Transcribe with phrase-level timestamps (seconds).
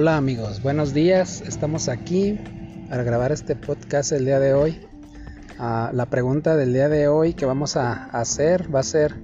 [0.00, 1.40] Hola amigos, buenos días.
[1.40, 2.38] Estamos aquí
[2.88, 4.78] para grabar este podcast el día de hoy.
[5.58, 9.16] Ah, la pregunta del día de hoy que vamos a hacer va a ser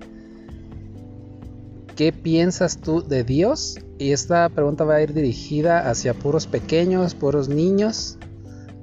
[1.94, 3.78] ¿qué piensas tú de Dios?
[4.00, 8.18] Y esta pregunta va a ir dirigida hacia puros pequeños, puros niños.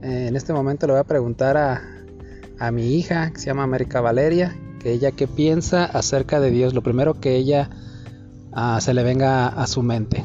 [0.01, 1.81] Eh, en este momento le voy a preguntar a,
[2.57, 6.73] a mi hija, que se llama América Valeria, que ella qué piensa acerca de Dios.
[6.73, 7.70] Lo primero que ella
[8.53, 10.23] ah, se le venga a su mente.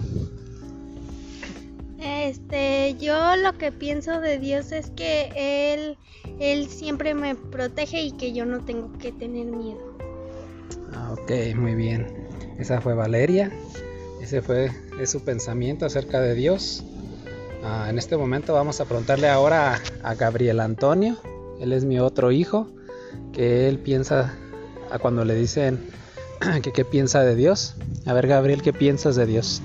[2.27, 5.97] Este, yo lo que pienso de Dios es que Él,
[6.41, 9.97] Él siempre me protege y que yo no tengo que tener miedo.
[10.93, 12.27] Ah, ok, muy bien.
[12.59, 13.53] Esa fue Valeria.
[14.21, 16.83] Ese fue es su pensamiento acerca de Dios.
[17.63, 21.19] Ah, en este momento vamos a preguntarle ahora a, Gabriel Antonio.
[21.61, 22.67] Él es mi otro hijo.
[23.33, 24.35] Que él piensa
[24.91, 25.79] a cuando le dicen
[26.63, 27.77] que qué piensa de Dios.
[28.05, 29.63] A ver, Gabriel, ¿qué piensas de Dios?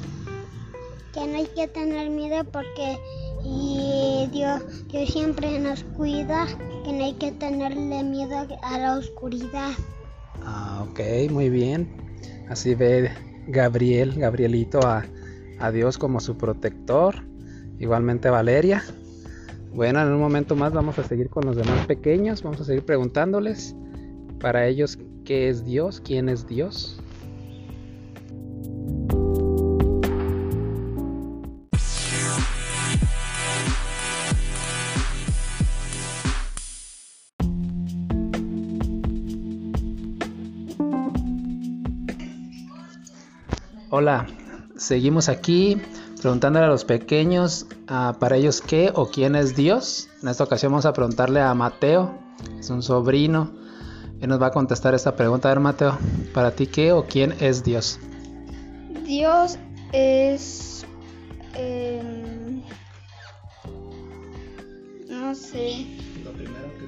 [2.51, 2.97] Porque
[3.43, 6.47] y Dios, Dios siempre nos cuida,
[6.83, 9.71] que no hay que tenerle miedo a la oscuridad.
[10.43, 11.87] Ah, ok, muy bien.
[12.49, 13.11] Así ve
[13.47, 15.05] Gabriel, Gabrielito a,
[15.59, 17.15] a Dios como su protector.
[17.79, 18.83] Igualmente Valeria.
[19.73, 22.43] Bueno, en un momento más vamos a seguir con los demás pequeños.
[22.43, 23.75] Vamos a seguir preguntándoles
[24.39, 27.00] para ellos qué es Dios, quién es Dios.
[43.93, 44.25] Hola,
[44.77, 45.75] seguimos aquí
[46.21, 50.07] preguntándole a los pequeños ah, para ellos qué o quién es Dios.
[50.21, 52.17] En esta ocasión vamos a preguntarle a Mateo,
[52.57, 53.51] es un sobrino,
[54.21, 55.49] y nos va a contestar esta pregunta.
[55.49, 55.97] A ver, Mateo,
[56.33, 57.99] para ti qué o quién es Dios.
[59.03, 59.57] Dios
[59.91, 60.85] es...
[61.53, 62.61] em,
[65.09, 65.85] no sé.
[66.23, 66.85] Lo primero que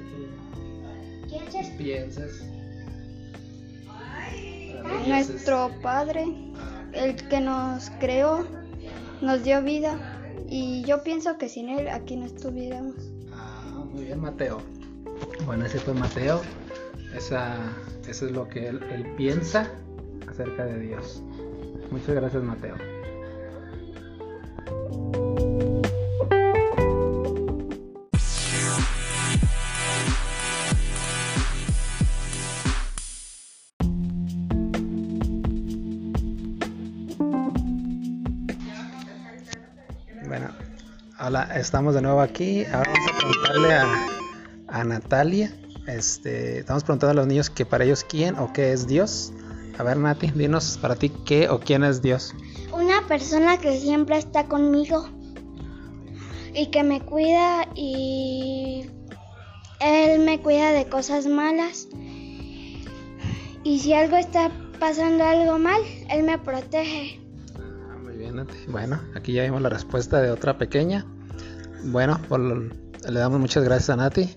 [1.50, 2.30] tú piensas.
[5.06, 6.24] Nuestro Padre,
[6.94, 8.46] el que nos creó,
[9.20, 9.98] nos dio vida
[10.48, 12.94] y yo pienso que sin Él aquí no estuviéramos.
[13.32, 14.60] Ah, muy bien, Mateo.
[15.46, 16.40] Bueno, ese fue Mateo.
[17.14, 17.56] Esa,
[18.08, 19.70] eso es lo que él, él piensa
[20.28, 21.22] acerca de Dios.
[21.90, 22.74] Muchas gracias, Mateo.
[41.26, 42.64] Hola, estamos de nuevo aquí.
[42.66, 43.74] Ahora vamos a preguntarle
[44.68, 45.56] a, Natalia.
[45.86, 49.32] Este, estamos preguntando a los niños que para ellos quién o qué es Dios.
[49.78, 52.34] A ver, Nati, dinos para ti qué o quién es Dios.
[52.72, 55.08] Una persona que siempre está conmigo
[56.52, 58.90] y que me cuida y
[59.80, 61.88] Él me cuida de cosas malas.
[63.62, 65.80] Y si algo está pasando algo mal,
[66.10, 67.23] Él me protege.
[68.68, 71.04] Bueno, aquí ya vimos la respuesta de otra pequeña.
[71.84, 74.34] Bueno, por le damos muchas gracias a Nati.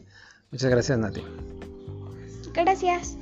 [0.52, 1.24] Muchas gracias, Nati.
[2.54, 3.18] Gracias.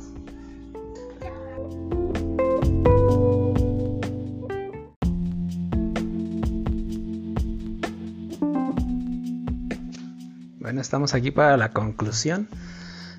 [10.60, 12.50] Bueno, estamos aquí para la conclusión.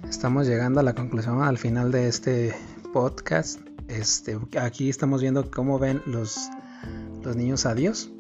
[0.09, 2.55] Estamos llegando a la conclusión al final de este
[2.93, 3.61] podcast.
[3.89, 6.51] Este, aquí estamos viendo cómo ven los,
[7.27, 8.11] los niños a Dios.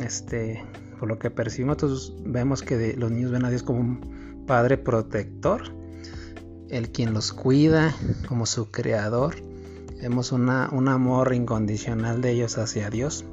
[0.00, 0.62] Este,
[1.00, 5.62] por lo que percibimos, vemos que los niños ven a Dios como un padre protector,
[6.68, 7.94] el quien los cuida,
[8.28, 9.36] como su creador.
[10.00, 13.24] Vemos una, un amor incondicional de ellos hacia Dios.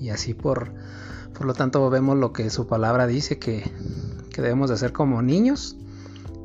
[0.00, 0.72] Y así por,
[1.32, 3.62] por lo tanto vemos lo que su palabra dice que,
[4.30, 5.76] que debemos de hacer como niños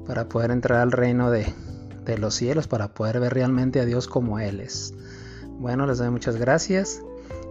[0.05, 1.51] para poder entrar al reino de,
[2.05, 4.93] de los cielos, para poder ver realmente a Dios como Él es.
[5.59, 7.01] Bueno, les doy muchas gracias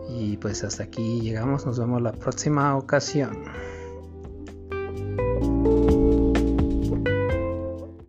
[0.08, 3.44] y pues hasta aquí llegamos, nos vemos la próxima ocasión.